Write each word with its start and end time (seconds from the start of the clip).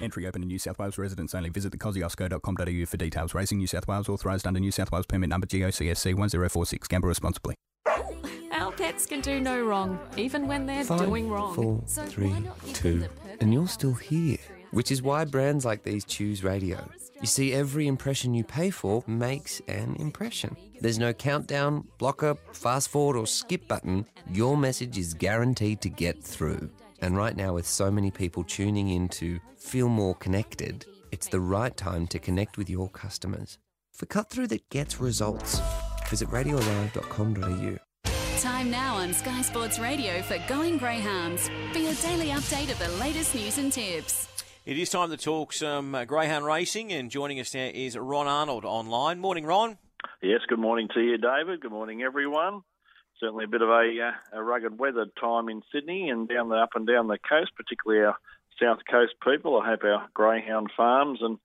Entry 0.00 0.26
open 0.26 0.42
to 0.42 0.46
New 0.46 0.58
South 0.58 0.78
Wales 0.78 0.98
residents 0.98 1.34
only. 1.34 1.48
Visit 1.50 1.72
thecosiosco.com.au 1.72 2.86
for 2.86 2.96
details. 2.96 3.34
Racing 3.34 3.58
New 3.58 3.66
South 3.66 3.88
Wales 3.88 4.08
authorised 4.08 4.46
under 4.46 4.60
New 4.60 4.70
South 4.72 4.92
Wales 4.92 5.06
permit 5.06 5.30
number 5.30 5.46
GOCSC 5.46 6.14
1046. 6.14 6.88
Gamble 6.88 7.08
responsibly. 7.08 7.54
Our 8.52 8.72
pets 8.72 9.06
can 9.06 9.20
do 9.20 9.40
no 9.40 9.62
wrong, 9.64 9.98
even 10.16 10.46
when 10.48 10.66
they're 10.66 10.84
Five, 10.84 11.00
doing 11.00 11.28
wrong. 11.28 11.54
four, 11.54 11.82
So 11.86 12.04
three, 12.04 12.34
two, 12.72 13.00
them 13.00 13.00
the 13.00 13.08
perfect 13.08 13.42
and 13.42 13.52
you're 13.52 13.68
still 13.68 13.94
here. 13.94 14.38
Which 14.70 14.90
is 14.90 15.02
why 15.02 15.24
brands 15.24 15.64
like 15.64 15.82
these 15.84 16.04
choose 16.04 16.42
radio. 16.42 16.88
You 17.20 17.26
see, 17.26 17.54
every 17.54 17.86
impression 17.86 18.34
you 18.34 18.44
pay 18.44 18.70
for 18.70 19.02
makes 19.06 19.60
an 19.68 19.96
impression. 19.96 20.56
There's 20.80 20.98
no 20.98 21.12
countdown, 21.12 21.86
blocker, 21.98 22.36
fast 22.52 22.88
forward, 22.90 23.16
or 23.16 23.26
skip 23.26 23.68
button. 23.68 24.06
Your 24.30 24.56
message 24.56 24.98
is 24.98 25.14
guaranteed 25.14 25.80
to 25.82 25.88
get 25.88 26.22
through. 26.22 26.70
And 27.00 27.16
right 27.16 27.36
now, 27.36 27.54
with 27.54 27.66
so 27.66 27.90
many 27.90 28.10
people 28.10 28.44
tuning 28.44 28.88
in 28.88 29.08
to 29.10 29.40
feel 29.56 29.88
more 29.88 30.14
connected, 30.14 30.86
it's 31.12 31.28
the 31.28 31.40
right 31.40 31.76
time 31.76 32.06
to 32.08 32.18
connect 32.18 32.58
with 32.58 32.68
your 32.70 32.88
customers. 32.88 33.58
For 33.92 34.06
cut 34.06 34.28
through 34.28 34.48
that 34.48 34.68
gets 34.70 35.00
results, 35.00 35.60
visit 36.08 36.28
radiolive.com.au. 36.28 37.78
Time 38.40 38.70
now 38.70 38.96
on 38.96 39.14
Sky 39.14 39.42
Sports 39.42 39.78
Radio 39.78 40.20
for 40.22 40.36
Going 40.46 40.76
Greyhounds 40.78 41.48
for 41.72 41.78
your 41.78 41.94
daily 41.94 42.28
update 42.28 42.70
of 42.70 42.78
the 42.78 42.88
latest 42.98 43.34
news 43.34 43.58
and 43.58 43.72
tips. 43.72 44.28
It 44.66 44.78
is 44.78 44.90
time 44.90 45.10
to 45.10 45.16
talk 45.16 45.52
some 45.52 45.94
uh, 45.94 46.04
greyhound 46.04 46.44
racing, 46.44 46.92
and 46.92 47.10
joining 47.10 47.40
us 47.40 47.54
now 47.54 47.70
is 47.72 47.96
Ron 47.96 48.26
Arnold 48.26 48.64
online. 48.64 49.20
Morning, 49.20 49.46
Ron. 49.46 49.78
Yes, 50.22 50.40
good 50.48 50.58
morning 50.58 50.88
to 50.92 51.00
you, 51.00 51.18
David. 51.18 51.60
Good 51.60 51.70
morning, 51.70 52.02
everyone. 52.02 52.62
Certainly 53.20 53.44
a 53.44 53.48
bit 53.48 53.62
of 53.62 53.68
a, 53.68 54.12
uh, 54.34 54.38
a 54.38 54.42
rugged 54.42 54.78
weather 54.78 55.06
time 55.18 55.48
in 55.48 55.62
Sydney 55.72 56.10
and 56.10 56.28
down 56.28 56.48
the 56.48 56.56
up 56.56 56.70
and 56.74 56.86
down 56.86 57.08
the 57.08 57.18
coast, 57.18 57.52
particularly 57.56 58.04
our 58.04 58.16
south 58.60 58.80
coast 58.90 59.14
people. 59.24 59.60
I 59.60 59.70
hope 59.70 59.84
our 59.84 60.08
greyhound 60.12 60.70
farms 60.76 61.20
and 61.22 61.38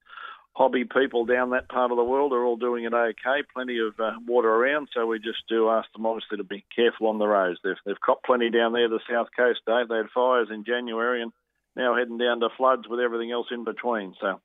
hobby 0.54 0.84
people 0.84 1.26
down 1.26 1.52
that 1.52 1.70
part 1.70 1.92
of 1.92 1.98
the 1.98 2.04
world 2.04 2.34
are 2.34 2.44
all 2.44 2.58
doing 2.58 2.84
it 2.84 2.94
okay. 2.94 3.44
Plenty 3.54 3.80
of 3.80 4.00
uh, 4.00 4.14
water 4.28 4.50
around, 4.50 4.90
so 4.94 5.06
we 5.06 5.20
just 5.20 5.48
do 5.48 5.70
ask 5.70 5.92
them 5.94 6.06
obviously 6.06 6.38
to 6.38 6.44
be 6.44 6.66
careful 6.76 7.08
on 7.08 7.20
the 7.20 7.28
roads. 7.28 7.60
They've, 7.64 7.76
they've 7.86 8.00
caught 8.00 8.24
plenty 8.24 8.50
down 8.50 8.74
there, 8.74 8.90
the 8.90 9.00
south 9.10 9.28
coast, 9.36 9.62
Dave. 9.66 9.88
They 9.88 9.98
had 9.98 10.10
fires 10.14 10.50
in 10.52 10.66
January 10.66 11.22
and 11.22 11.32
now 11.76 11.96
heading 11.96 12.18
down 12.18 12.42
to 12.42 12.50
floods 12.58 12.88
with 12.90 13.00
everything 13.00 13.32
else 13.32 13.48
in 13.50 13.64
between. 13.64 14.14
So 14.20 14.42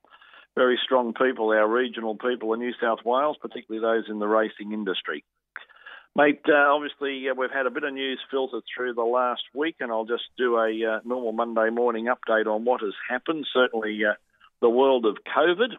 very 0.55 0.79
strong 0.83 1.13
people, 1.13 1.49
our 1.49 1.67
regional 1.67 2.15
people 2.15 2.53
in 2.53 2.61
New 2.61 2.73
South 2.81 2.99
Wales, 3.03 3.37
particularly 3.41 3.85
those 3.85 4.09
in 4.09 4.19
the 4.19 4.27
racing 4.27 4.71
industry. 4.71 5.23
Mate, 6.15 6.41
uh, 6.49 6.73
obviously 6.73 7.29
uh, 7.29 7.35
we've 7.35 7.51
had 7.51 7.67
a 7.67 7.69
bit 7.69 7.83
of 7.83 7.93
news 7.93 8.19
filtered 8.31 8.63
through 8.75 8.93
the 8.93 9.03
last 9.03 9.43
week, 9.53 9.75
and 9.79 9.91
I'll 9.91 10.05
just 10.05 10.23
do 10.37 10.57
a 10.57 10.69
uh, 10.95 10.99
normal 11.05 11.31
Monday 11.31 11.69
morning 11.69 12.05
update 12.07 12.47
on 12.47 12.65
what 12.65 12.81
has 12.81 12.93
happened. 13.09 13.45
Certainly, 13.53 13.99
uh, 14.03 14.13
the 14.61 14.69
world 14.69 15.05
of 15.05 15.17
COVID, 15.35 15.75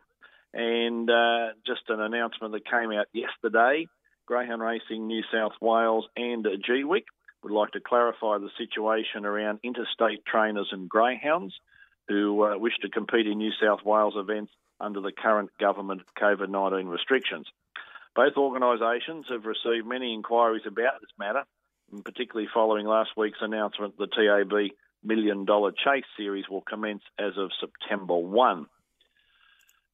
and 0.54 1.10
uh, 1.10 1.54
just 1.66 1.82
an 1.88 2.00
announcement 2.00 2.52
that 2.52 2.64
came 2.64 2.92
out 2.92 3.06
yesterday. 3.12 3.88
Greyhound 4.26 4.62
Racing 4.62 5.06
New 5.06 5.22
South 5.32 5.54
Wales 5.60 6.06
and 6.16 6.44
GWIC 6.44 7.04
would 7.42 7.52
like 7.52 7.72
to 7.72 7.80
clarify 7.80 8.38
the 8.38 8.50
situation 8.58 9.24
around 9.24 9.60
interstate 9.62 10.24
trainers 10.26 10.68
and 10.70 10.88
greyhounds 10.88 11.54
who 12.08 12.44
uh, 12.44 12.58
wish 12.58 12.74
to 12.82 12.88
compete 12.88 13.26
in 13.26 13.38
New 13.38 13.52
South 13.62 13.84
Wales 13.84 14.14
events 14.16 14.52
under 14.80 15.00
the 15.00 15.12
current 15.12 15.50
government 15.58 16.02
COVID 16.20 16.48
19 16.48 16.86
restrictions. 16.86 17.46
Both 18.14 18.36
organisations 18.36 19.26
have 19.30 19.44
received 19.44 19.86
many 19.86 20.14
inquiries 20.14 20.66
about 20.66 21.00
this 21.00 21.10
matter, 21.18 21.44
particularly 22.04 22.48
following 22.52 22.86
last 22.86 23.10
week's 23.16 23.38
announcement 23.40 23.96
the 23.96 24.06
TAB 24.06 24.70
Million 25.04 25.44
Dollar 25.44 25.72
Chase 25.72 26.04
Series 26.16 26.48
will 26.48 26.62
commence 26.62 27.02
as 27.18 27.36
of 27.36 27.50
September 27.60 28.16
1. 28.16 28.66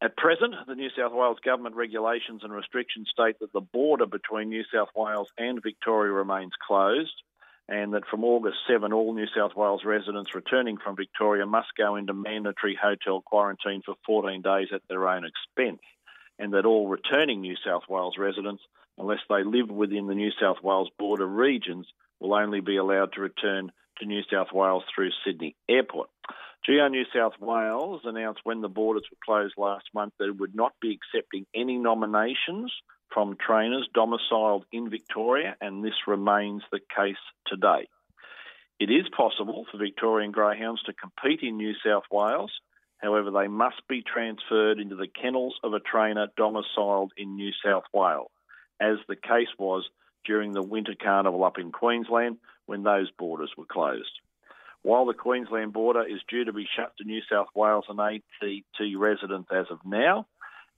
At 0.03 0.17
present, 0.17 0.55
the 0.67 0.75
New 0.75 0.91
South 0.97 1.13
Wales 1.13 1.39
government 1.45 1.77
regulations 1.77 2.43
and 2.43 2.53
restrictions 2.53 3.09
state 3.11 3.39
that 3.41 3.53
the 3.53 3.61
border 3.61 4.07
between 4.07 4.49
New 4.49 4.65
South 4.73 4.89
Wales 4.95 5.29
and 5.39 5.63
Victoria 5.63 6.13
remains 6.13 6.53
closed, 6.67 7.23
and 7.69 7.95
that 7.95 8.07
from 8.11 8.25
August 8.25 8.59
7, 8.69 8.93
all 8.93 9.15
New 9.15 9.27
South 9.35 9.57
Wales 9.57 9.83
residents 9.85 10.35
returning 10.35 10.77
from 10.77 10.97
Victoria 10.97 11.47
must 11.47 11.69
go 11.79 11.97
into 11.97 12.13
mandatory 12.13 12.79
hotel 12.81 13.23
quarantine 13.23 13.83
for 13.85 13.95
14 14.05 14.43
days 14.43 14.69
at 14.75 14.83
their 14.89 15.09
own 15.09 15.25
expense, 15.25 15.81
and 16.39 16.53
that 16.53 16.67
all 16.67 16.89
returning 16.89 17.41
New 17.41 17.57
South 17.65 17.83
Wales 17.89 18.17
residents, 18.19 18.63
unless 18.99 19.21
they 19.29 19.45
live 19.45 19.71
within 19.71 20.07
the 20.07 20.15
New 20.15 20.31
South 20.41 20.59
Wales 20.63 20.91
border 20.99 21.27
regions, 21.27 21.87
will 22.21 22.35
only 22.35 22.61
be 22.61 22.77
allowed 22.77 23.13
to 23.13 23.21
return 23.21 23.71
to 23.99 24.07
New 24.07 24.23
South 24.33 24.49
Wales 24.53 24.83
through 24.95 25.11
Sydney 25.25 25.57
Airport. 25.69 26.11
GR 26.65 26.89
New 26.89 27.05
South 27.15 27.35
Wales 27.39 28.01
announced 28.05 28.41
when 28.45 28.63
the 28.63 28.69
borders 28.69 29.05
were 29.11 29.19
closed 29.25 29.55
last 29.59 29.85
month 29.95 30.15
that 30.19 30.29
it 30.29 30.39
would 30.39 30.55
not 30.55 30.73
be 30.81 30.99
accepting 30.99 31.47
any 31.55 31.77
nominations 31.77 32.73
from 33.13 33.37
trainers 33.37 33.89
domiciled 33.95 34.65
in 34.73 34.91
Victoria, 34.91 35.57
and 35.61 35.85
this 35.85 36.07
remains 36.07 36.63
the 36.73 36.81
case 36.97 37.17
today. 37.47 37.87
It 38.81 38.91
is 38.91 39.07
possible 39.17 39.67
for 39.71 39.79
Victorian 39.79 40.33
greyhounds 40.33 40.83
to 40.85 40.95
compete 40.95 41.41
in 41.43 41.57
New 41.57 41.75
South 41.85 42.05
Wales, 42.11 42.51
however, 43.05 43.31
they 43.31 43.49
must 43.49 43.87
be 43.89 44.03
transferred 44.03 44.79
into 44.79 44.97
the 44.97 45.07
kennels 45.07 45.55
of 45.63 45.75
a 45.75 45.81
trainer 45.81 46.29
domiciled 46.37 47.13
in 47.17 47.37
New 47.37 47.53
South 47.65 47.85
Wales, 47.93 48.31
as 48.81 48.97
the 49.07 49.17
case 49.17 49.49
was 49.59 49.89
during 50.25 50.53
the 50.53 50.63
Winter 50.63 50.95
Carnival 51.01 51.45
up 51.45 51.59
in 51.59 51.71
Queensland 51.71 52.39
when 52.67 52.83
those 52.83 53.11
borders 53.11 53.53
were 53.57 53.67
closed. 53.67 54.21
While 54.83 55.07
the 55.07 55.15
Queensland 55.15 55.73
border 55.73 56.03
is 56.03 56.21
due 56.29 56.45
to 56.45 56.53
be 56.53 56.67
shut 56.77 56.97
to 56.99 57.05
New 57.05 57.21
South 57.31 57.49
Wales 57.55 57.87
and 57.89 58.01
ACT 58.01 58.81
residents 58.97 59.49
as 59.51 59.67
of 59.71 59.79
now, 59.85 60.27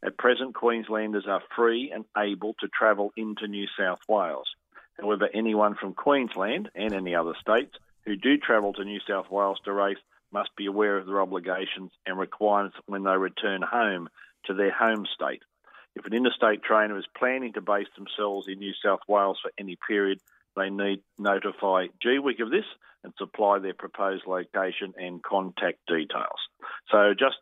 at 0.02 0.18
present 0.18 0.54
Queenslanders 0.54 1.26
are 1.26 1.42
free 1.54 1.90
and 1.92 2.04
able 2.16 2.54
to 2.60 2.68
travel 2.68 3.12
into 3.16 3.48
New 3.48 3.66
South 3.78 4.00
Wales. 4.08 4.54
However, 5.00 5.28
anyone 5.32 5.74
from 5.74 5.94
Queensland 5.94 6.70
and 6.74 6.92
any 6.92 7.14
other 7.14 7.34
states 7.40 7.76
who 8.04 8.16
do 8.16 8.36
travel 8.36 8.72
to 8.74 8.84
New 8.84 9.00
South 9.06 9.30
Wales 9.30 9.58
to 9.64 9.72
race 9.72 9.98
must 10.36 10.54
be 10.54 10.66
aware 10.66 10.98
of 10.98 11.06
their 11.06 11.22
obligations 11.22 11.90
and 12.04 12.18
requirements 12.18 12.76
when 12.84 13.04
they 13.04 13.16
return 13.16 13.62
home 13.62 14.06
to 14.44 14.52
their 14.52 14.70
home 14.70 15.06
state. 15.14 15.42
If 15.94 16.04
an 16.04 16.12
interstate 16.12 16.62
trainer 16.62 16.98
is 16.98 17.06
planning 17.16 17.54
to 17.54 17.62
base 17.62 17.86
themselves 17.96 18.46
in 18.46 18.58
New 18.58 18.74
South 18.84 19.00
Wales 19.08 19.38
for 19.40 19.50
any 19.58 19.78
period, 19.88 20.20
they 20.54 20.68
need 20.68 21.00
notify 21.18 21.86
GWIC 22.04 22.42
of 22.42 22.50
this 22.50 22.66
and 23.02 23.14
supply 23.16 23.60
their 23.60 23.72
proposed 23.72 24.26
location 24.26 24.92
and 24.98 25.22
contact 25.22 25.78
details. 25.88 26.40
So 26.92 27.14
just, 27.18 27.36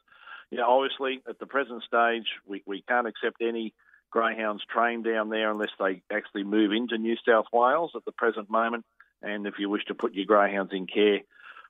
you 0.52 0.58
know, 0.58 0.68
obviously 0.68 1.20
at 1.28 1.40
the 1.40 1.46
present 1.46 1.82
stage, 1.82 2.28
we, 2.46 2.62
we 2.64 2.82
can't 2.82 3.08
accept 3.08 3.42
any 3.42 3.74
greyhounds 4.12 4.62
trained 4.72 5.02
down 5.04 5.30
there 5.30 5.50
unless 5.50 5.74
they 5.80 6.00
actually 6.12 6.44
move 6.44 6.70
into 6.70 6.96
New 6.96 7.16
South 7.28 7.46
Wales 7.52 7.90
at 7.96 8.04
the 8.04 8.12
present 8.12 8.48
moment. 8.48 8.84
And 9.20 9.48
if 9.48 9.54
you 9.58 9.68
wish 9.68 9.84
to 9.86 9.94
put 9.94 10.14
your 10.14 10.26
greyhounds 10.26 10.72
in 10.72 10.86
care 10.86 11.22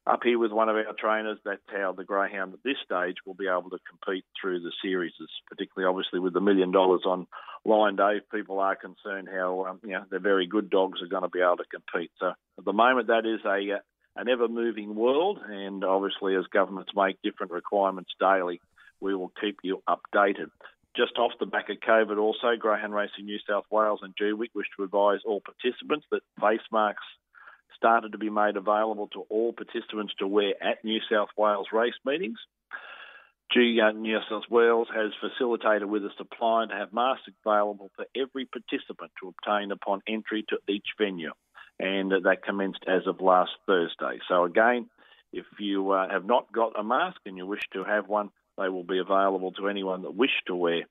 up 0.06 0.20
here 0.22 0.38
with 0.38 0.52
one 0.52 0.68
of 0.68 0.76
our 0.76 0.94
trainers, 0.98 1.38
that's 1.44 1.62
how 1.72 1.92
the 1.92 2.04
greyhound 2.04 2.52
at 2.52 2.62
this 2.62 2.76
stage 2.84 3.16
will 3.24 3.34
be 3.34 3.48
able 3.48 3.70
to 3.70 3.78
compete 3.88 4.24
through 4.38 4.60
the 4.60 4.72
series, 4.82 5.12
particularly 5.48 5.88
obviously 5.88 6.20
with 6.20 6.34
the 6.34 6.40
million 6.40 6.72
dollars 6.72 7.02
on 7.06 7.26
line, 7.64 7.96
Dave. 7.96 8.22
People 8.30 8.60
are 8.60 8.76
concerned 8.76 9.28
how 9.32 9.64
um, 9.64 9.80
you 9.82 9.92
know 9.92 10.04
the 10.10 10.18
very 10.18 10.46
good 10.46 10.68
dogs 10.68 11.00
are 11.00 11.08
going 11.08 11.22
to 11.22 11.28
be 11.28 11.40
able 11.40 11.56
to 11.56 11.64
compete. 11.64 12.10
So 12.20 12.32
at 12.58 12.64
the 12.64 12.72
moment, 12.72 13.06
that 13.06 13.24
is 13.24 13.40
a 13.46 13.76
uh, 13.76 13.80
an 14.16 14.28
ever 14.28 14.46
moving 14.46 14.94
world, 14.94 15.40
and 15.48 15.82
obviously 15.84 16.36
as 16.36 16.44
governments 16.52 16.92
make 16.94 17.22
different 17.22 17.52
requirements 17.52 18.10
daily, 18.20 18.60
we 19.00 19.14
will 19.14 19.32
keep 19.40 19.58
you 19.62 19.82
updated. 19.88 20.50
Just 20.94 21.18
off 21.18 21.32
the 21.40 21.46
back 21.46 21.70
of 21.70 21.78
COVID, 21.78 22.18
also, 22.18 22.54
Greyhound 22.56 22.94
Racing 22.94 23.24
New 23.24 23.38
South 23.48 23.64
Wales 23.70 23.98
and 24.02 24.14
GWIC 24.14 24.50
wish 24.54 24.68
to 24.76 24.84
advise 24.84 25.20
all 25.24 25.40
participants 25.40 26.06
that 26.12 26.20
face 26.40 26.60
masks 26.70 27.02
started 27.76 28.12
to 28.12 28.18
be 28.18 28.30
made 28.30 28.56
available 28.56 29.08
to 29.08 29.24
all 29.28 29.52
participants 29.52 30.14
to 30.18 30.26
wear 30.26 30.54
at 30.62 30.84
New 30.84 31.00
South 31.10 31.28
Wales 31.36 31.68
race 31.72 31.94
meetings. 32.04 32.38
G 33.52 33.80
New 33.94 34.18
South 34.28 34.44
Wales 34.50 34.88
has 34.94 35.12
facilitated 35.20 35.88
with 35.88 36.04
a 36.04 36.10
supply 36.16 36.66
to 36.66 36.74
have 36.74 36.92
masks 36.92 37.28
available 37.44 37.90
for 37.94 38.06
every 38.16 38.46
participant 38.46 39.12
to 39.20 39.28
obtain 39.28 39.70
upon 39.70 40.02
entry 40.08 40.44
to 40.48 40.58
each 40.68 40.88
venue, 40.98 41.32
and 41.78 42.10
that 42.10 42.42
commenced 42.44 42.84
as 42.88 43.06
of 43.06 43.20
last 43.20 43.52
Thursday. 43.66 44.18
So 44.28 44.44
again, 44.44 44.88
if 45.32 45.46
you 45.58 45.90
uh, 45.90 46.08
have 46.08 46.24
not 46.24 46.52
got 46.52 46.78
a 46.78 46.82
mask 46.82 47.20
and 47.26 47.36
you 47.36 47.46
wish 47.46 47.62
to 47.74 47.84
have 47.84 48.08
one, 48.08 48.30
they 48.56 48.68
will 48.68 48.84
be 48.84 48.98
available 48.98 49.52
to 49.52 49.68
anyone 49.68 50.02
that 50.02 50.14
wish 50.14 50.42
to 50.46 50.54
wear. 50.54 50.82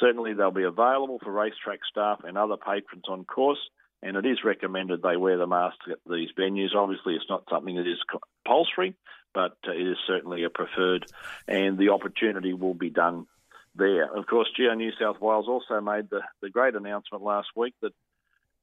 Certainly, 0.00 0.34
they'll 0.34 0.50
be 0.50 0.64
available 0.64 1.18
for 1.22 1.32
racetrack 1.32 1.80
staff 1.90 2.20
and 2.24 2.36
other 2.36 2.56
patrons 2.56 3.04
on 3.08 3.24
course, 3.24 3.58
and 4.06 4.16
it 4.16 4.26
is 4.26 4.44
recommended 4.44 5.02
they 5.02 5.16
wear 5.16 5.36
the 5.36 5.46
mask 5.46 5.78
at 5.90 5.98
these 6.08 6.28
venues. 6.38 6.74
Obviously, 6.74 7.14
it's 7.14 7.28
not 7.28 7.44
something 7.50 7.74
that 7.76 7.86
is 7.86 7.98
compulsory, 8.08 8.94
but 9.34 9.56
uh, 9.66 9.72
it 9.72 9.86
is 9.86 9.96
certainly 10.06 10.44
a 10.44 10.50
preferred, 10.50 11.06
and 11.48 11.76
the 11.76 11.90
opportunity 11.90 12.52
will 12.52 12.74
be 12.74 12.90
done 12.90 13.26
there. 13.74 14.04
Of 14.16 14.26
course, 14.26 14.48
Geo 14.56 14.74
New 14.74 14.92
South 15.00 15.20
Wales 15.20 15.48
also 15.48 15.80
made 15.80 16.08
the, 16.08 16.20
the 16.40 16.50
great 16.50 16.74
announcement 16.74 17.24
last 17.24 17.48
week 17.56 17.74
that 17.82 17.92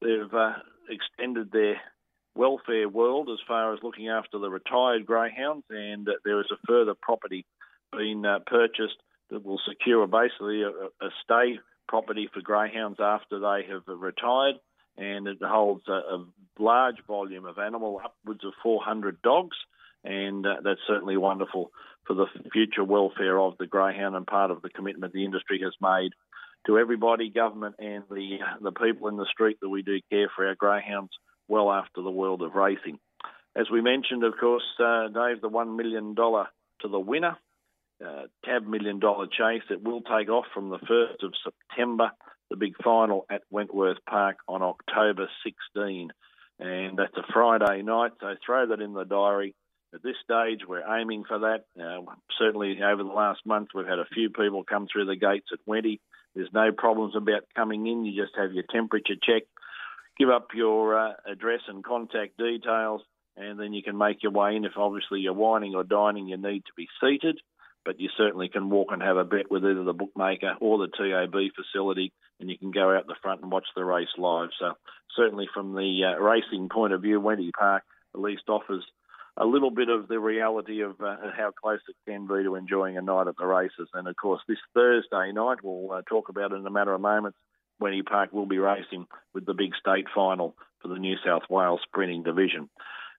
they've 0.01 0.33
uh, 0.33 0.53
extended 0.89 1.51
their 1.51 1.75
welfare 2.35 2.89
world 2.89 3.29
as 3.29 3.39
far 3.47 3.73
as 3.73 3.83
looking 3.83 4.07
after 4.07 4.39
the 4.39 4.49
retired 4.49 5.05
greyhounds, 5.05 5.65
and 5.69 6.07
uh, 6.07 6.13
there 6.23 6.39
is 6.39 6.47
a 6.51 6.67
further 6.67 6.93
property 6.99 7.45
being 7.95 8.25
uh, 8.25 8.39
purchased 8.47 8.97
that 9.29 9.45
will 9.45 9.59
secure 9.67 10.07
basically 10.07 10.63
a, 10.63 10.69
a 10.69 11.09
stay 11.23 11.59
property 11.87 12.29
for 12.33 12.41
greyhounds 12.41 12.99
after 12.99 13.39
they 13.39 13.67
have 13.69 13.83
retired, 13.87 14.55
and 14.97 15.27
it 15.27 15.37
holds 15.41 15.87
a, 15.87 15.91
a 15.91 16.25
large 16.59 16.97
volume 17.07 17.45
of 17.45 17.57
animal, 17.57 18.01
upwards 18.03 18.43
of 18.45 18.53
400 18.61 19.21
dogs, 19.21 19.57
and 20.03 20.45
uh, 20.45 20.55
that's 20.63 20.79
certainly 20.87 21.17
wonderful 21.17 21.71
for 22.05 22.13
the 22.13 22.27
future 22.51 22.83
welfare 22.83 23.39
of 23.39 23.57
the 23.57 23.67
greyhound 23.67 24.15
and 24.15 24.27
part 24.27 24.51
of 24.51 24.61
the 24.61 24.69
commitment 24.69 25.13
the 25.13 25.25
industry 25.25 25.61
has 25.63 25.73
made 25.81 26.11
to 26.65 26.77
everybody, 26.77 27.29
government 27.29 27.75
and 27.79 28.03
the 28.09 28.37
the 28.61 28.71
people 28.71 29.07
in 29.07 29.17
the 29.17 29.27
street 29.31 29.57
that 29.61 29.69
we 29.69 29.81
do 29.81 29.99
care 30.09 30.29
for 30.33 30.47
our 30.47 30.55
greyhounds 30.55 31.11
well 31.47 31.71
after 31.71 32.01
the 32.01 32.11
world 32.11 32.41
of 32.41 32.55
racing. 32.55 32.99
As 33.55 33.69
we 33.71 33.81
mentioned, 33.81 34.23
of 34.23 34.33
course, 34.39 34.63
uh, 34.79 35.09
Dave, 35.09 35.41
the 35.41 35.49
one 35.49 35.75
million 35.75 36.13
dollar 36.13 36.47
to 36.81 36.87
the 36.87 36.99
winner, 36.99 37.37
uh, 38.03 38.23
tab 38.45 38.65
million 38.65 38.99
dollar 38.99 39.27
chase. 39.27 39.63
It 39.69 39.83
will 39.83 40.01
take 40.01 40.29
off 40.29 40.45
from 40.53 40.69
the 40.69 40.79
first 40.79 41.23
of 41.23 41.33
September. 41.43 42.11
The 42.49 42.57
big 42.57 42.73
final 42.83 43.25
at 43.29 43.41
Wentworth 43.49 43.97
Park 44.07 44.37
on 44.47 44.61
October 44.61 45.27
16, 45.43 46.11
and 46.59 46.97
that's 46.97 47.17
a 47.17 47.31
Friday 47.33 47.81
night. 47.81 48.11
So 48.21 48.35
throw 48.45 48.67
that 48.67 48.81
in 48.81 48.93
the 48.93 49.05
diary. 49.05 49.55
At 49.93 50.01
this 50.01 50.15
stage, 50.23 50.61
we're 50.67 50.87
aiming 50.99 51.23
for 51.27 51.39
that. 51.39 51.65
Uh, 51.79 52.01
certainly, 52.39 52.79
over 52.81 53.03
the 53.03 53.09
last 53.09 53.41
month, 53.45 53.69
we've 53.75 53.87
had 53.87 53.99
a 53.99 54.07
few 54.13 54.29
people 54.29 54.63
come 54.63 54.87
through 54.91 55.05
the 55.05 55.15
gates 55.15 55.49
at 55.51 55.59
Wenty. 55.67 55.99
There's 56.35 56.49
no 56.53 56.71
problems 56.71 57.15
about 57.15 57.43
coming 57.55 57.85
in. 57.85 58.05
You 58.05 58.23
just 58.23 58.35
have 58.35 58.53
your 58.53 58.63
temperature 58.71 59.15
checked, 59.21 59.49
give 60.17 60.29
up 60.29 60.47
your 60.55 60.97
uh, 60.97 61.13
address 61.31 61.61
and 61.67 61.83
contact 61.83 62.37
details, 62.37 63.01
and 63.37 63.59
then 63.59 63.73
you 63.73 63.83
can 63.83 63.97
make 63.97 64.23
your 64.23 64.31
way 64.31 64.55
in. 64.55 64.65
If 64.65 64.77
obviously 64.77 65.19
you're 65.19 65.33
wining 65.33 65.75
or 65.75 65.83
dining, 65.83 66.27
you 66.27 66.37
need 66.37 66.65
to 66.65 66.73
be 66.75 66.87
seated, 66.99 67.39
but 67.85 67.99
you 67.99 68.09
certainly 68.17 68.49
can 68.49 68.69
walk 68.69 68.89
and 68.91 69.01
have 69.01 69.17
a 69.17 69.23
bet 69.23 69.51
with 69.51 69.63
either 69.63 69.83
the 69.83 69.93
bookmaker 69.93 70.55
or 70.59 70.79
the 70.79 70.87
TAB 70.87 71.35
facility, 71.55 72.11
and 72.43 72.51
you 72.51 72.57
can 72.57 72.71
go 72.71 72.93
out 72.95 73.07
the 73.07 73.15
front 73.21 73.41
and 73.41 73.51
watch 73.51 73.67
the 73.73 73.85
race 73.85 74.09
live. 74.17 74.49
So 74.59 74.73
certainly 75.15 75.47
from 75.53 75.73
the 75.73 76.13
uh, 76.13 76.21
racing 76.21 76.67
point 76.69 76.91
of 76.91 77.01
view, 77.01 77.21
Wenty 77.21 77.51
Park 77.57 77.83
at 78.13 78.21
least 78.21 78.43
offers 78.49 78.83
a 79.37 79.45
little 79.45 79.71
bit 79.71 79.87
of 79.87 80.09
the 80.09 80.19
reality 80.19 80.81
of 80.81 80.99
uh, 81.01 81.15
how 81.35 81.51
close 81.51 81.79
it 81.87 81.95
can 82.05 82.27
be 82.27 82.43
to 82.43 82.55
enjoying 82.55 82.97
a 82.97 83.01
night 83.01 83.27
at 83.27 83.37
the 83.37 83.45
races. 83.45 83.87
And 83.93 84.07
of 84.09 84.15
course, 84.17 84.41
this 84.45 84.57
Thursday 84.73 85.31
night, 85.31 85.59
we'll 85.63 85.91
uh, 85.91 86.01
talk 86.07 86.27
about 86.27 86.51
it 86.51 86.55
in 86.55 86.67
a 86.67 86.71
matter 86.71 86.93
of 86.93 86.99
moments, 86.99 87.37
Wenty 87.81 88.05
Park 88.05 88.33
will 88.33 88.45
be 88.45 88.59
racing 88.59 89.07
with 89.33 89.45
the 89.45 89.53
big 89.53 89.71
state 89.79 90.07
final 90.13 90.55
for 90.81 90.89
the 90.89 90.99
New 90.99 91.15
South 91.25 91.43
Wales 91.49 91.79
Sprinting 91.87 92.23
Division. 92.23 92.69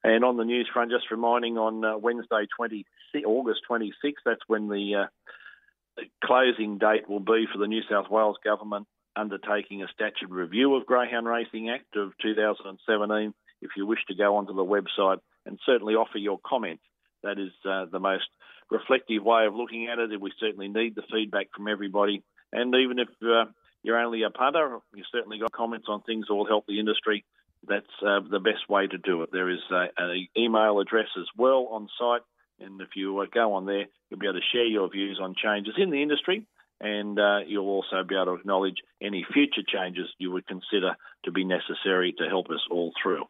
And 0.05 0.23
on 0.23 0.37
the 0.37 0.45
news 0.45 0.69
front, 0.73 0.91
just 0.91 1.11
reminding 1.11 1.57
on 1.57 1.83
uh, 1.83 1.97
Wednesday, 1.97 2.47
20, 2.57 2.85
August 3.25 3.63
26th, 3.69 4.13
that's 4.25 4.43
when 4.47 4.69
the 4.69 5.07
uh, 5.07 6.03
closing 6.23 6.77
date 6.77 7.09
will 7.09 7.21
be 7.21 7.47
for 7.51 7.59
the 7.59 7.67
New 7.67 7.81
South 7.91 8.11
Wales 8.11 8.37
government 8.45 8.87
undertaking 9.17 9.83
a 9.83 9.89
statute 9.89 10.31
review 10.31 10.75
of 10.75 10.87
Greyhound 10.87 11.27
Racing 11.27 11.71
Act 11.71 11.97
of 11.97 12.13
2017. 12.23 13.35
If 13.63 13.71
you 13.77 13.87
wish 13.87 14.01
to 14.09 14.15
go 14.15 14.37
onto 14.37 14.55
the 14.55 14.65
website 14.65 15.19
and 15.47 15.59
certainly 15.65 15.95
offer 15.95 16.19
your 16.19 16.39
comments. 16.45 16.83
That 17.23 17.39
is 17.39 17.53
uh, 17.69 17.87
the 17.91 17.99
most 17.99 18.29
reflective 18.71 19.23
way 19.23 19.47
of 19.47 19.55
looking 19.55 19.89
at 19.89 19.99
it. 19.99 20.21
We 20.21 20.33
certainly 20.39 20.69
need 20.69 20.95
the 20.95 21.03
feedback 21.11 21.49
from 21.55 21.69
everybody. 21.69 22.23
And 22.53 22.75
even 22.75 22.99
if 22.99 23.09
uh, 23.23 23.51
you're 23.83 23.99
only 23.99 24.23
a 24.23 24.31
punter, 24.31 24.79
you 24.95 25.05
certainly 25.13 25.39
got 25.39 25.53
comments 25.53 25.87
on 25.89 26.03
things 26.03 26.27
that 26.29 26.35
will 26.35 26.47
help 26.47 26.67
the 26.67 26.81
industry. 26.81 27.25
That's 27.67 27.87
uh, 28.07 28.21
the 28.31 28.41
best 28.41 28.69
way 28.69 28.87
to 28.87 28.99
do 28.99 29.23
it. 29.23 29.31
There 29.33 29.51
is 29.51 29.61
an 29.71 30.29
email 30.37 30.81
address 30.81 31.09
as 31.19 31.27
well 31.37 31.69
on 31.71 31.89
site, 31.99 32.21
and 32.61 32.81
if 32.81 32.89
you 32.95 33.19
uh, 33.19 33.27
go 33.33 33.55
on 33.55 33.65
there, 33.65 33.87
you'll 34.09 34.21
be 34.21 34.27
able 34.27 34.39
to 34.39 34.47
share 34.53 34.67
your 34.67 34.91
views 34.91 35.19
on 35.21 35.35
changes 35.35 35.75
in 35.79 35.91
the 35.91 36.03
industry, 36.03 36.47
and 36.85 37.19
uh, 37.19 37.39
you'll 37.47 37.67
also 37.67 38.05
be 38.07 38.15
able 38.15 38.27
to 38.27 38.35
acknowledge 38.35 38.77
any 39.03 39.25
future 39.33 39.63
changes 39.67 40.07
you 40.19 40.31
would 40.31 40.47
consider 40.47 40.95
to 41.25 41.33
be 41.33 41.43
necessary 41.43 42.15
to 42.19 42.29
help 42.29 42.51
us 42.51 42.61
all 42.71 42.93
through. 43.03 43.25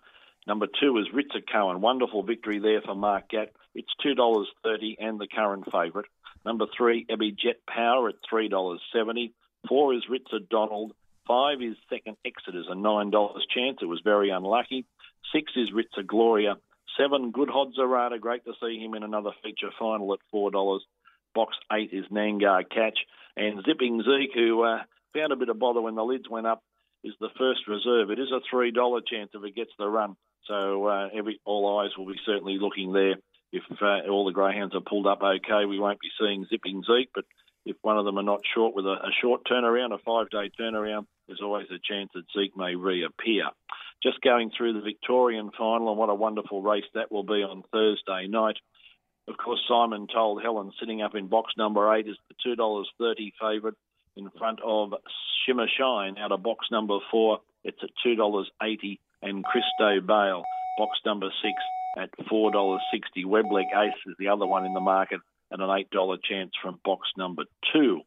Number 0.46 0.66
two 0.80 0.96
is 0.98 1.06
Ritzer 1.12 1.42
Cohen. 1.50 1.80
Wonderful 1.80 2.22
victory 2.22 2.60
there 2.60 2.80
for 2.80 2.94
Mark 2.94 3.30
Gatt. 3.30 3.50
It's 3.74 3.92
$2.30 4.04 4.96
and 5.00 5.20
the 5.20 5.26
current 5.26 5.64
favourite. 5.64 6.08
Number 6.44 6.66
three, 6.76 7.04
Abbey 7.10 7.32
Jet 7.32 7.56
Power 7.68 8.08
at 8.08 8.14
$3.70. 8.32 9.32
Four 9.68 9.94
is 9.94 10.04
Ritzer 10.08 10.48
Donald. 10.48 10.92
Five 11.26 11.60
is 11.60 11.76
Second 11.90 12.16
Exeter's 12.24 12.68
a 12.70 12.74
$9 12.74 13.32
chance. 13.52 13.78
It 13.82 13.86
was 13.86 14.00
very 14.04 14.30
unlucky. 14.30 14.86
Six 15.34 15.52
is 15.56 15.70
Ritzer 15.72 16.06
Gloria. 16.06 16.56
Seven, 16.98 17.30
Good 17.30 17.50
Odds 17.50 17.78
Harada. 17.78 18.20
Great 18.20 18.44
to 18.44 18.52
see 18.60 18.78
him 18.78 18.94
in 18.94 19.02
another 19.02 19.30
feature 19.42 19.70
final 19.78 20.12
at 20.12 20.20
$4. 20.34 20.78
Box 21.34 21.56
eight 21.72 21.90
is 21.92 22.06
Nangar 22.10 22.62
Catch. 22.68 22.98
And 23.36 23.62
Zipping 23.64 24.02
Zeke, 24.02 24.34
who 24.34 24.62
uh, 24.62 24.78
found 25.14 25.32
a 25.32 25.36
bit 25.36 25.50
of 25.50 25.58
bother 25.58 25.80
when 25.80 25.94
the 25.94 26.04
lids 26.04 26.28
went 26.28 26.46
up, 26.46 26.62
is 27.04 27.14
the 27.20 27.28
first 27.38 27.68
reserve. 27.68 28.10
It 28.10 28.18
is 28.18 28.32
a 28.32 28.40
$3 28.54 28.72
chance 29.06 29.30
if 29.34 29.44
it 29.44 29.54
gets 29.54 29.72
the 29.78 29.88
run. 29.88 30.16
So 30.46 30.86
uh, 30.86 31.08
every 31.14 31.40
all 31.44 31.78
eyes 31.78 31.96
will 31.96 32.06
be 32.06 32.18
certainly 32.24 32.58
looking 32.58 32.92
there. 32.92 33.16
If 33.52 33.62
uh, 33.80 34.10
all 34.10 34.24
the 34.24 34.32
greyhounds 34.32 34.74
are 34.74 34.80
pulled 34.80 35.06
up 35.06 35.22
okay, 35.22 35.66
we 35.66 35.78
won't 35.78 36.00
be 36.00 36.08
seeing 36.18 36.46
Zipping 36.48 36.82
Zeke. 36.82 37.10
But 37.14 37.24
if 37.66 37.76
one 37.82 37.98
of 37.98 38.04
them 38.04 38.16
are 38.16 38.22
not 38.22 38.40
short 38.54 38.74
with 38.74 38.86
a, 38.86 38.92
a 38.92 39.10
short 39.20 39.42
turnaround, 39.50 39.92
a 39.92 39.98
five-day 39.98 40.52
turnaround, 40.58 41.06
there's 41.26 41.42
always 41.42 41.66
a 41.70 41.82
chance 41.82 42.10
that 42.14 42.22
Zeke 42.34 42.56
may 42.56 42.76
reappear. 42.76 43.46
Just 44.02 44.20
going 44.20 44.52
through 44.56 44.74
the 44.74 44.80
Victorian 44.80 45.50
final, 45.58 45.90
and 45.90 45.98
what 45.98 46.08
a 46.08 46.14
wonderful 46.14 46.62
race 46.62 46.84
that 46.94 47.10
will 47.10 47.24
be 47.24 47.42
on 47.42 47.64
Thursday 47.72 48.28
night. 48.28 48.56
Of 49.26 49.36
course, 49.36 49.60
Simon 49.68 50.06
told 50.06 50.42
Helen 50.42 50.70
sitting 50.78 51.02
up 51.02 51.16
in 51.16 51.26
box 51.26 51.54
number 51.58 51.92
eight 51.92 52.06
is 52.06 52.16
the 52.28 52.56
$2.30 52.56 53.32
favourite 53.40 53.76
in 54.16 54.30
front 54.38 54.60
of 54.64 54.94
Shimmer 55.44 55.66
Shine 55.76 56.16
out 56.18 56.30
of 56.30 56.44
box 56.44 56.66
number 56.70 56.98
four. 57.10 57.40
It's 57.64 57.78
at 57.82 57.90
$2.80 58.06 58.98
and 59.22 59.44
Christo 59.44 60.00
Bale, 60.06 60.44
box 60.78 60.98
number 61.04 61.30
six 61.42 61.54
at 61.98 62.10
$4.60. 62.30 62.78
Webleg 63.24 63.64
Ace 63.74 63.94
is 64.06 64.14
the 64.20 64.28
other 64.28 64.46
one 64.46 64.64
in 64.64 64.74
the 64.74 64.80
market 64.80 65.20
at 65.52 65.60
an 65.60 65.68
$8 65.68 66.18
chance 66.22 66.52
from 66.62 66.80
box 66.84 67.08
number 67.16 67.44
two. 67.72 68.00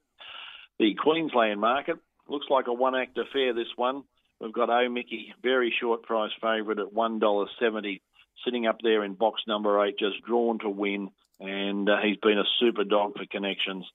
The 0.79 0.95
Queensland 0.95 1.59
market 1.59 1.97
looks 2.27 2.47
like 2.49 2.67
a 2.67 2.73
one 2.73 2.95
act 2.95 3.17
affair, 3.17 3.53
this 3.53 3.67
one. 3.75 4.03
We've 4.39 4.53
got 4.53 4.69
O 4.69 4.87
Mickey, 4.89 5.33
very 5.43 5.73
short 5.81 6.03
price 6.03 6.31
favourite 6.41 6.79
at 6.79 6.93
$1.70 6.93 8.01
sitting 8.45 8.67
up 8.67 8.77
there 8.81 9.03
in 9.03 9.13
box 9.15 9.41
number 9.47 9.83
eight, 9.85 9.99
just 9.99 10.23
drawn 10.25 10.59
to 10.59 10.69
win. 10.69 11.09
And 11.39 11.89
uh, 11.89 11.97
he's 12.03 12.17
been 12.17 12.37
a 12.37 12.43
super 12.59 12.83
dog 12.83 13.13
for 13.17 13.25
connections 13.25 13.85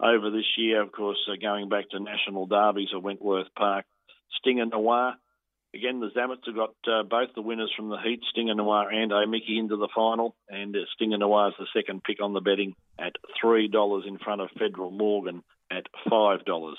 over 0.00 0.30
this 0.30 0.46
year, 0.56 0.82
of 0.82 0.92
course, 0.92 1.18
uh, 1.30 1.36
going 1.40 1.68
back 1.68 1.90
to 1.90 2.00
national 2.00 2.46
derbies 2.46 2.88
at 2.94 3.02
Wentworth 3.02 3.48
Park. 3.56 3.84
Stinger 4.38 4.66
Noir. 4.66 5.14
Again, 5.74 5.98
the 5.98 6.10
Zammits 6.10 6.46
have 6.46 6.54
got 6.54 6.74
uh, 6.86 7.02
both 7.02 7.34
the 7.34 7.42
winners 7.42 7.72
from 7.76 7.88
the 7.88 7.98
heat, 7.98 8.20
Stinger 8.30 8.54
Noir 8.54 8.88
and 8.90 9.12
O'Mickey, 9.12 9.58
into 9.58 9.76
the 9.76 9.88
final. 9.92 10.36
And 10.48 10.76
uh, 10.76 10.80
Stinger 10.94 11.18
Noir 11.18 11.48
is 11.48 11.54
the 11.58 11.66
second 11.74 12.04
pick 12.04 12.22
on 12.22 12.32
the 12.32 12.40
betting 12.40 12.76
at 12.96 13.16
$3 13.42 14.06
in 14.06 14.18
front 14.18 14.40
of 14.40 14.50
Federal 14.56 14.92
Morgan 14.92 15.42
at 15.72 15.86
$5. 16.08 16.74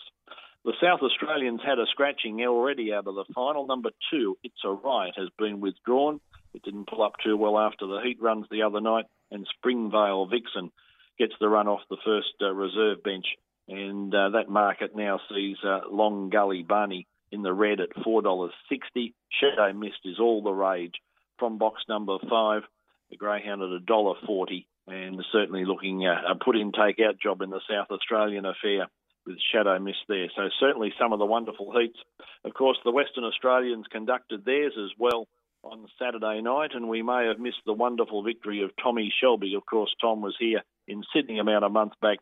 The 0.64 0.74
South 0.82 1.02
Australians 1.02 1.60
had 1.66 1.78
a 1.78 1.86
scratching 1.92 2.40
already 2.42 2.94
out 2.94 3.08
of 3.08 3.16
the 3.16 3.26
final. 3.36 3.68
Number 3.68 3.90
two, 4.10 4.38
It's 4.46 4.64
a 4.64 4.70
Right, 4.70 5.12
has 5.18 5.28
been 5.38 5.60
withdrawn. 5.60 6.22
It 6.54 6.64
didn't 6.64 6.88
pull 6.88 7.04
up 7.04 7.16
too 7.22 7.36
well 7.36 7.60
after 7.60 7.86
the 7.86 8.00
heat 8.02 8.22
runs 8.22 8.46
the 8.50 8.62
other 8.62 8.80
night, 8.80 9.06
and 9.30 9.46
Springvale 9.58 10.28
Vixen 10.28 10.72
gets 11.20 11.34
the 11.42 11.50
run 11.50 11.68
off 11.68 11.82
the 11.90 11.98
first 12.06 12.34
uh, 12.42 12.54
reserve 12.54 13.04
bench. 13.04 13.26
And 13.68 14.16
uh, 14.16 14.30
that 14.30 14.48
market 14.48 14.96
now 14.96 15.20
sees 15.30 15.58
uh, 15.66 15.82
Long 15.92 16.30
Gully 16.30 16.64
Bunny 16.64 17.08
in 17.32 17.42
the 17.42 17.54
red 17.54 17.80
at 17.80 17.96
$4.60. 18.06 19.14
Shadow 19.40 19.74
Mist 19.74 20.00
is 20.06 20.20
all 20.20 20.44
the 20.44 20.52
rage 20.52 20.96
from 21.38 21.58
box 21.58 21.84
number 21.90 22.18
five. 22.30 22.64
The 23.10 23.18
Greyhound 23.18 23.62
at 23.62 23.86
$1.40 23.86 24.66
and 24.88 25.24
certainly 25.32 25.66
looking 25.66 26.06
at 26.06 26.30
a 26.30 26.36
put 26.36 26.56
in 26.56 26.72
take 26.72 27.00
out 27.00 27.20
job 27.22 27.42
in 27.42 27.50
the 27.50 27.62
South 27.70 27.88
Australian 27.92 28.46
affair 28.46 28.88
with 29.26 29.38
Shadow 29.52 29.80
Mist 29.80 30.06
there. 30.08 30.30
So 30.36 30.50
certainly 30.60 30.94
some 31.00 31.14
of 31.14 31.20
the 31.20 31.26
wonderful 31.26 31.74
heats. 31.78 31.98
Of 32.44 32.54
course, 32.54 32.78
the 32.84 32.92
Western 32.92 33.24
Australians 33.24 33.86
conducted 33.92 34.46
theirs 34.46 34.74
as 34.78 34.92
well 35.00 35.28
on 35.64 35.88
Saturday 35.98 36.42
night, 36.42 36.72
and 36.76 36.88
we 36.88 37.02
may 37.02 37.26
have 37.28 37.40
missed 37.40 37.66
the 37.66 37.74
wonderful 37.74 38.22
victory 38.22 38.62
of 38.62 38.70
Tommy 38.82 39.12
Shelby. 39.20 39.56
Of 39.56 39.66
course, 39.66 39.94
Tom 40.00 40.22
was 40.22 40.36
here 40.40 40.62
in 40.88 41.04
Sydney 41.14 41.40
about 41.40 41.64
a 41.64 41.70
month 41.70 41.94
back 42.02 42.20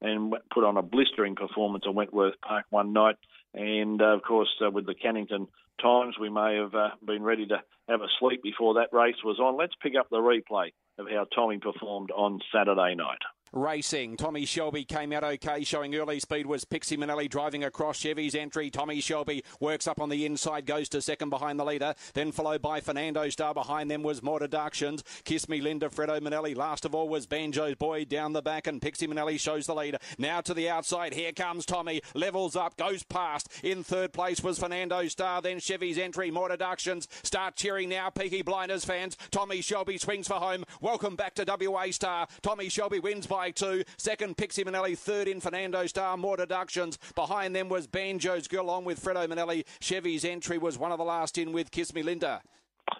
and 0.00 0.34
put 0.52 0.64
on 0.64 0.76
a 0.76 0.82
blistering 0.82 1.34
performance 1.34 1.84
at 1.86 1.94
Wentworth 1.94 2.34
Park 2.46 2.66
one 2.70 2.92
night. 2.92 3.16
And 3.54 4.00
uh, 4.00 4.16
of 4.16 4.22
course, 4.22 4.50
uh, 4.64 4.70
with 4.70 4.86
the 4.86 4.94
Cannington 4.94 5.48
Times, 5.80 6.16
we 6.20 6.28
may 6.28 6.56
have 6.56 6.74
uh, 6.74 6.90
been 7.04 7.22
ready 7.22 7.46
to 7.46 7.62
have 7.88 8.00
a 8.00 8.08
sleep 8.18 8.42
before 8.42 8.74
that 8.74 8.92
race 8.92 9.16
was 9.24 9.38
on. 9.38 9.56
Let's 9.56 9.74
pick 9.82 9.94
up 9.98 10.08
the 10.10 10.18
replay 10.18 10.72
of 10.98 11.06
how 11.10 11.26
Tommy 11.34 11.58
performed 11.58 12.10
on 12.10 12.40
Saturday 12.52 12.94
night 12.94 13.18
racing. 13.54 14.16
Tommy 14.16 14.44
Shelby 14.44 14.84
came 14.84 15.12
out 15.12 15.24
okay, 15.24 15.64
showing 15.64 15.94
early 15.94 16.20
speed 16.20 16.46
was 16.46 16.64
Pixie 16.64 16.96
Manelli 16.96 17.28
driving 17.28 17.64
across 17.64 17.96
Chevy's 17.98 18.34
entry. 18.34 18.70
Tommy 18.70 19.00
Shelby 19.00 19.44
works 19.60 19.86
up 19.86 20.00
on 20.00 20.08
the 20.08 20.26
inside, 20.26 20.66
goes 20.66 20.88
to 20.90 21.00
second 21.00 21.30
behind 21.30 21.58
the 21.58 21.64
leader, 21.64 21.94
then 22.14 22.32
followed 22.32 22.60
by 22.60 22.80
Fernando 22.80 23.28
Star. 23.28 23.54
Behind 23.54 23.90
them 23.90 24.02
was 24.02 24.22
More 24.22 24.40
Deductions. 24.40 25.04
Kiss 25.24 25.48
Me 25.48 25.60
Linda, 25.60 25.88
Fredo 25.88 26.20
Manelli. 26.20 26.56
Last 26.56 26.84
of 26.84 26.94
all 26.94 27.08
was 27.08 27.26
Banjo's 27.26 27.76
Boy 27.76 28.04
down 28.04 28.32
the 28.32 28.42
back, 28.42 28.66
and 28.66 28.82
Pixie 28.82 29.06
Manelli 29.06 29.38
shows 29.38 29.66
the 29.66 29.74
leader. 29.74 29.98
Now 30.18 30.40
to 30.40 30.54
the 30.54 30.68
outside. 30.68 31.14
Here 31.14 31.32
comes 31.32 31.64
Tommy. 31.64 32.02
Levels 32.14 32.56
up, 32.56 32.76
goes 32.76 33.02
past. 33.02 33.48
In 33.62 33.84
third 33.84 34.12
place 34.12 34.42
was 34.42 34.58
Fernando 34.58 35.06
Star, 35.08 35.40
then 35.40 35.60
Chevy's 35.60 35.98
entry. 35.98 36.30
More 36.30 36.48
Deductions. 36.48 37.08
Start 37.22 37.56
cheering 37.56 37.88
now, 37.88 38.10
Peaky 38.10 38.42
Blinders 38.42 38.84
fans. 38.84 39.16
Tommy 39.30 39.60
Shelby 39.60 39.98
swings 39.98 40.26
for 40.26 40.34
home. 40.34 40.64
Welcome 40.80 41.16
back 41.16 41.34
to 41.34 41.44
WA 41.46 41.86
Star. 41.90 42.26
Tommy 42.42 42.68
Shelby 42.68 42.98
wins 42.98 43.26
by 43.26 43.43
two. 43.50 43.84
Second, 43.96 44.36
Pixie 44.36 44.64
Manelli. 44.64 44.96
Third 44.96 45.28
in 45.28 45.40
Fernando 45.40 45.86
Star. 45.86 46.16
More 46.16 46.36
deductions. 46.36 46.98
Behind 47.14 47.54
them 47.54 47.68
was 47.68 47.86
Banjo's 47.86 48.48
Girl 48.48 48.64
along 48.64 48.84
with 48.84 49.02
Fredo 49.02 49.26
Manelli. 49.28 49.64
Chevy's 49.80 50.24
entry 50.24 50.58
was 50.58 50.78
one 50.78 50.92
of 50.92 50.98
the 50.98 51.04
last 51.04 51.38
in 51.38 51.52
with 51.52 51.70
Kiss 51.70 51.94
Me 51.94 52.02
Linda. 52.02 52.42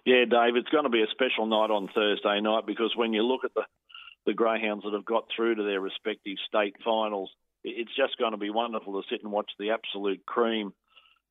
Yeah, 0.04 0.24
Dave, 0.24 0.56
it's 0.56 0.68
going 0.68 0.84
to 0.84 0.90
be 0.90 1.02
a 1.02 1.06
special 1.10 1.46
night 1.46 1.70
on 1.70 1.88
Thursday 1.94 2.40
night 2.40 2.66
because 2.66 2.92
when 2.96 3.12
you 3.12 3.22
look 3.22 3.44
at 3.44 3.54
the 3.54 3.62
the 4.26 4.32
greyhounds 4.32 4.84
that 4.84 4.94
have 4.94 5.04
got 5.04 5.26
through 5.34 5.54
to 5.54 5.62
their 5.62 5.80
respective 5.80 6.38
state 6.48 6.74
finals, 6.82 7.30
it's 7.62 7.94
just 7.94 8.16
going 8.18 8.32
to 8.32 8.38
be 8.38 8.50
wonderful 8.50 9.00
to 9.00 9.08
sit 9.10 9.22
and 9.22 9.30
watch 9.30 9.50
the 9.58 9.70
absolute 9.70 10.24
cream 10.24 10.72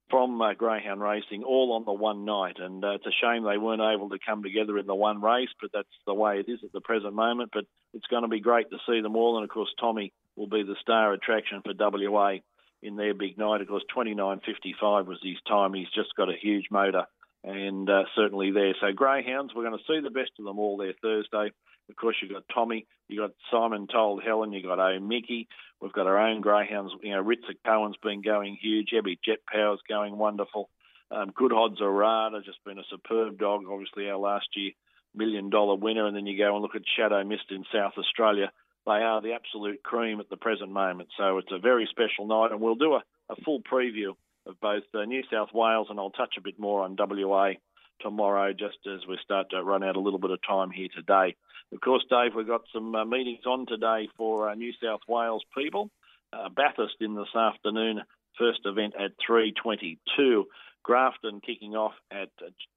from 0.09 0.41
uh, 0.41 0.53
Greyhound 0.53 1.01
Racing 1.01 1.43
all 1.43 1.73
on 1.73 1.85
the 1.85 1.93
one 1.93 2.25
night. 2.25 2.57
And 2.59 2.83
uh, 2.83 2.91
it's 2.91 3.05
a 3.05 3.11
shame 3.21 3.43
they 3.43 3.57
weren't 3.57 3.81
able 3.81 4.09
to 4.09 4.19
come 4.25 4.43
together 4.43 4.77
in 4.77 4.85
the 4.85 4.95
one 4.95 5.21
race, 5.21 5.49
but 5.61 5.71
that's 5.73 5.87
the 6.05 6.13
way 6.13 6.39
it 6.39 6.51
is 6.51 6.59
at 6.63 6.71
the 6.71 6.81
present 6.81 7.13
moment. 7.13 7.51
But 7.53 7.65
it's 7.93 8.07
going 8.07 8.23
to 8.23 8.29
be 8.29 8.39
great 8.39 8.69
to 8.69 8.77
see 8.87 9.01
them 9.01 9.15
all. 9.15 9.37
And 9.37 9.43
of 9.43 9.49
course, 9.49 9.73
Tommy 9.79 10.13
will 10.35 10.47
be 10.47 10.63
the 10.63 10.75
star 10.81 11.13
attraction 11.13 11.61
for 11.63 11.73
WA 11.77 12.35
in 12.81 12.95
their 12.95 13.13
big 13.13 13.37
night. 13.37 13.61
Of 13.61 13.67
course, 13.67 13.83
29.55 13.95 15.05
was 15.05 15.19
his 15.23 15.37
time. 15.47 15.73
He's 15.73 15.89
just 15.95 16.15
got 16.15 16.29
a 16.29 16.37
huge 16.39 16.65
motor 16.69 17.05
and 17.43 17.89
uh, 17.89 18.03
certainly 18.15 18.51
there. 18.51 18.73
So 18.79 18.91
Greyhounds, 18.93 19.53
we're 19.53 19.67
going 19.67 19.77
to 19.77 19.83
see 19.87 19.99
the 20.01 20.09
best 20.09 20.31
of 20.39 20.45
them 20.45 20.59
all 20.59 20.77
there 20.77 20.93
Thursday. 21.01 21.51
Of 21.89 21.95
course, 21.97 22.15
you've 22.21 22.31
got 22.31 22.45
Tommy, 22.53 22.87
you've 23.09 23.21
got 23.21 23.35
Simon 23.51 23.87
Told 23.87 24.23
Helen, 24.23 24.53
you've 24.53 24.63
got 24.63 24.79
O 24.79 24.99
Mickey. 24.99 25.47
We've 25.81 25.91
got 25.91 26.07
our 26.07 26.17
own 26.17 26.39
greyhounds. 26.39 26.93
You 27.01 27.11
know, 27.11 27.23
Ritza 27.23 27.55
Cohen's 27.65 27.97
been 28.01 28.21
going 28.21 28.57
huge. 28.61 28.91
Ebby 28.93 29.17
Jet 29.23 29.39
Power's 29.51 29.81
going 29.87 30.17
wonderful. 30.17 30.69
Um, 31.11 31.31
Good 31.35 31.51
Odds 31.51 31.81
Harada 31.81 32.43
just 32.43 32.63
been 32.63 32.79
a 32.79 32.83
superb 32.89 33.37
dog. 33.37 33.63
Obviously, 33.69 34.09
our 34.09 34.17
last 34.17 34.47
year 34.55 34.71
million 35.15 35.49
dollar 35.49 35.75
winner. 35.75 36.07
And 36.07 36.15
then 36.15 36.25
you 36.25 36.37
go 36.37 36.53
and 36.53 36.61
look 36.61 36.75
at 36.75 36.81
Shadow 36.97 37.23
Mist 37.23 37.51
in 37.51 37.65
South 37.73 37.93
Australia. 37.97 38.51
They 38.85 38.91
are 38.91 39.21
the 39.21 39.33
absolute 39.33 39.83
cream 39.83 40.19
at 40.19 40.29
the 40.29 40.37
present 40.37 40.71
moment. 40.71 41.09
So 41.17 41.37
it's 41.37 41.51
a 41.51 41.59
very 41.59 41.87
special 41.89 42.27
night, 42.27 42.51
and 42.51 42.59
we'll 42.59 42.75
do 42.75 42.93
a, 42.93 43.03
a 43.29 43.35
full 43.43 43.61
preview 43.61 44.13
of 44.45 44.59
both 44.59 44.83
uh, 44.93 45.05
New 45.05 45.23
South 45.31 45.49
Wales 45.53 45.87
and 45.89 45.99
I'll 45.99 46.11
touch 46.11 46.35
a 46.37 46.41
bit 46.41 46.59
more 46.59 46.83
on 46.83 46.95
WA 46.97 47.53
tomorrow, 48.01 48.53
just 48.53 48.77
as 48.85 49.07
we 49.07 49.17
start 49.23 49.49
to 49.51 49.63
run 49.63 49.83
out 49.83 49.95
a 49.95 49.99
little 49.99 50.19
bit 50.19 50.31
of 50.31 50.39
time 50.47 50.71
here 50.71 50.89
today. 50.93 51.35
Of 51.71 51.81
course, 51.81 52.03
Dave, 52.09 52.35
we've 52.35 52.47
got 52.47 52.63
some 52.73 52.93
uh, 52.93 53.05
meetings 53.05 53.45
on 53.45 53.65
today 53.65 54.09
for 54.17 54.49
uh, 54.49 54.55
New 54.55 54.73
South 54.83 55.01
Wales 55.07 55.43
people. 55.57 55.89
Uh, 56.31 56.49
Bathurst 56.49 56.95
in 56.99 57.15
this 57.15 57.35
afternoon, 57.35 58.01
first 58.37 58.61
event 58.65 58.93
at 58.99 59.11
3:22. 59.27 60.43
Grafton 60.83 61.39
kicking 61.39 61.75
off 61.75 61.93
at 62.11 62.29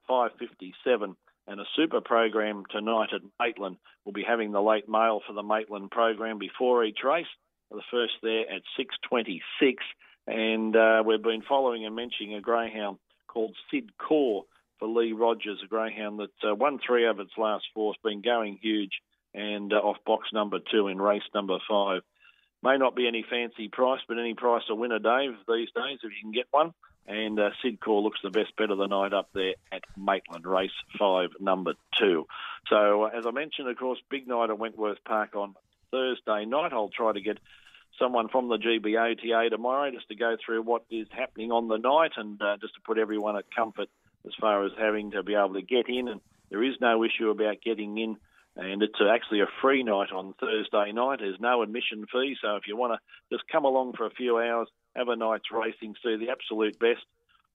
5:57, 0.09 1.17
and 1.49 1.61
a 1.61 1.65
super 1.75 2.01
program 2.01 2.65
tonight 2.71 3.11
at 3.13 3.23
Maitland. 3.41 3.77
We'll 4.05 4.13
be 4.13 4.25
having 4.27 4.53
the 4.53 4.63
late 4.63 4.89
mail 4.89 5.21
for 5.27 5.33
the 5.33 5.43
Maitland 5.43 5.91
program 5.91 6.39
before 6.39 6.85
each 6.85 7.01
race. 7.05 7.27
The 7.71 7.83
first 7.91 8.15
there 8.23 8.49
at 8.51 8.63
6:26, 8.79 9.41
and 10.27 10.75
uh, 10.75 11.03
we've 11.07 11.23
been 11.23 11.43
following 11.43 11.85
and 11.87 11.95
mentioning 11.95 12.35
a 12.35 12.41
greyhound 12.41 12.99
called 13.29 13.57
Sid 13.71 13.97
Core 13.99 14.45
for 14.79 14.89
Lee 14.89 15.13
Rogers, 15.13 15.61
a 15.65 15.67
greyhound 15.67 16.19
that 16.19 16.49
uh, 16.49 16.55
won 16.55 16.79
three 16.79 17.07
of 17.07 17.21
its 17.21 17.33
last 17.39 17.65
four, 17.75 17.93
has 17.93 18.01
been 18.03 18.23
going 18.23 18.59
huge, 18.61 19.01
and 19.35 19.73
uh, 19.73 19.77
off 19.77 19.99
box 20.05 20.29
number 20.33 20.59
two 20.59 20.89
in 20.89 21.01
race 21.01 21.23
number 21.35 21.59
five. 21.69 22.03
May 22.63 22.79
not 22.79 22.97
be 22.97 23.07
any 23.07 23.25
fancy 23.29 23.69
price, 23.69 24.01
but 24.09 24.19
any 24.19 24.35
price 24.35 24.65
a 24.69 24.75
winner, 24.75 24.99
Dave, 24.99 25.37
these 25.47 25.69
days, 25.75 25.99
if 26.03 26.11
you 26.11 26.23
can 26.23 26.33
get 26.33 26.47
one. 26.51 26.73
And 27.07 27.39
uh, 27.39 27.51
Sid 27.63 27.79
Core 27.79 28.03
looks 28.03 28.19
the 28.23 28.31
best 28.31 28.57
bet 28.57 28.71
of 28.71 28.79
the 28.79 28.89
night 28.89 29.13
up 29.13 29.29
there 29.33 29.55
at 29.71 29.85
Maitland, 29.97 30.45
race 30.45 30.73
five, 30.99 31.31
number 31.39 31.75
two. 31.99 32.27
So, 32.69 33.05
uh, 33.05 33.11
as 33.17 33.27
I 33.27 33.31
mentioned, 33.31 33.69
of 33.69 33.77
course, 33.77 34.01
big 34.11 34.27
night 34.27 34.51
at 34.51 34.59
Wentworth 34.59 35.05
Park 35.05 35.37
on 35.37 35.55
Thursday 35.93 36.45
night. 36.47 36.73
I'll 36.73 36.89
try 36.89 37.13
to 37.13 37.21
get 37.21 37.39
someone 37.99 38.29
from 38.29 38.49
the 38.49 38.59
GBOTA 38.59 39.51
tomorrow 39.51 39.91
just 39.91 40.09
to 40.09 40.15
go 40.15 40.37
through 40.45 40.63
what 40.63 40.85
is 40.91 41.07
happening 41.11 41.53
on 41.53 41.69
the 41.69 41.79
night 41.79 42.13
and 42.17 42.41
uh, 42.41 42.57
just 42.61 42.75
to 42.75 42.81
put 42.85 42.99
everyone 42.99 43.37
at 43.37 43.45
comfort 43.55 43.89
as 44.27 44.33
far 44.41 44.65
as 44.65 44.73
having 44.79 45.13
to 45.13 45.23
be 45.23 45.35
able 45.35 45.55
to 45.55 45.63
get 45.63 45.89
in. 45.89 46.09
And 46.09 46.21
there 46.51 46.63
is 46.63 46.75
no 46.81 47.05
issue 47.05 47.31
about 47.31 47.63
getting 47.63 47.97
in. 47.99 48.17
And 48.57 48.83
it's 48.83 48.99
actually 49.01 49.41
a 49.41 49.53
free 49.61 49.83
night 49.83 50.13
on 50.13 50.35
Thursday 50.41 50.93
night. 50.93 51.19
There's 51.21 51.41
no 51.41 51.63
admission 51.63 52.07
fee. 52.11 52.37
So 52.41 52.57
if 52.57 52.67
you 52.67 52.77
want 52.77 52.95
to 52.95 53.37
just 53.37 53.49
come 53.53 53.65
along 53.65 53.93
for 53.97 54.07
a 54.07 54.11
few 54.11 54.39
hours, 54.39 54.69
have 54.95 55.09
a 55.09 55.17
night's 55.17 55.53
racing, 55.53 55.95
see 56.03 56.17
the 56.17 56.31
absolute 56.31 56.79
best 56.79 57.05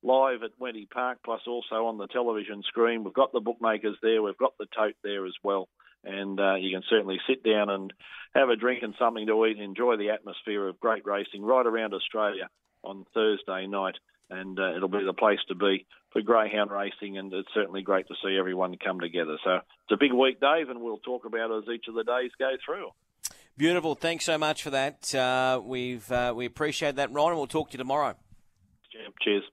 live 0.03 0.43
at 0.43 0.57
Wenty 0.59 0.89
Park, 0.89 1.19
plus 1.23 1.41
also 1.47 1.85
on 1.85 1.97
the 1.97 2.07
television 2.07 2.61
screen. 2.63 3.03
We've 3.03 3.13
got 3.13 3.31
the 3.31 3.39
bookmakers 3.39 3.97
there. 4.01 4.21
We've 4.21 4.37
got 4.37 4.53
the 4.59 4.67
tote 4.75 4.95
there 5.03 5.25
as 5.25 5.33
well. 5.43 5.69
And 6.03 6.39
uh, 6.39 6.55
you 6.55 6.71
can 6.71 6.83
certainly 6.89 7.19
sit 7.27 7.43
down 7.43 7.69
and 7.69 7.93
have 8.33 8.49
a 8.49 8.55
drink 8.55 8.81
and 8.83 8.95
something 8.97 9.27
to 9.27 9.45
eat 9.45 9.57
and 9.57 9.65
enjoy 9.65 9.97
the 9.97 10.09
atmosphere 10.09 10.67
of 10.67 10.79
great 10.79 11.05
racing 11.05 11.43
right 11.43 11.65
around 11.65 11.93
Australia 11.93 12.49
on 12.83 13.05
Thursday 13.13 13.67
night 13.67 13.95
and 14.31 14.57
uh, 14.57 14.75
it'll 14.75 14.87
be 14.87 15.03
the 15.05 15.13
place 15.13 15.39
to 15.49 15.55
be 15.55 15.85
for 16.11 16.21
greyhound 16.21 16.71
racing, 16.71 17.17
and 17.17 17.31
it's 17.33 17.49
certainly 17.53 17.81
great 17.81 18.07
to 18.07 18.15
see 18.23 18.37
everyone 18.37 18.75
come 18.83 18.99
together. 18.99 19.37
So 19.43 19.55
it's 19.55 19.91
a 19.91 19.97
big 19.97 20.13
week, 20.13 20.39
Dave, 20.39 20.69
and 20.69 20.81
we'll 20.81 20.97
talk 20.97 21.25
about 21.25 21.51
it 21.51 21.63
as 21.63 21.75
each 21.75 21.85
of 21.87 21.95
the 21.95 22.03
days 22.03 22.31
go 22.39 22.51
through. 22.65 22.89
Beautiful. 23.57 23.95
Thanks 23.95 24.25
so 24.25 24.37
much 24.37 24.63
for 24.63 24.71
that. 24.71 25.13
Uh, 25.13 25.61
we've 25.63 26.09
uh, 26.11 26.33
we 26.35 26.45
appreciate 26.45 26.95
that, 26.95 27.11
Ron, 27.11 27.29
and 27.29 27.37
we'll 27.37 27.47
talk 27.47 27.69
to 27.69 27.73
you 27.73 27.77
tomorrow. 27.77 28.15
Cheers. 29.21 29.43